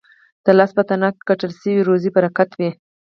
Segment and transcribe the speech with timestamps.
[0.45, 2.69] د لاس په تڼاکو ګټل سوې روزي برکتي وي.